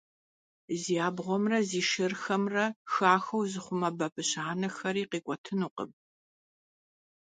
[0.81, 5.91] Зи абгъуэмрэ зи шырхэмрэ «хахуэу» зыхъумэ бабыщ анэхэри къикӀуэтынутэкъым.